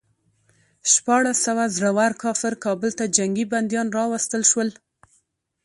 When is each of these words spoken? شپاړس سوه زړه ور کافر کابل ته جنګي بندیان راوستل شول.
شپاړس 0.91 1.37
سوه 1.47 1.63
زړه 1.75 1.89
ور 1.97 2.13
کافر 2.23 2.53
کابل 2.65 2.91
ته 2.99 3.05
جنګي 3.17 3.45
بندیان 3.51 3.87
راوستل 3.97 4.43
شول. 4.51 4.69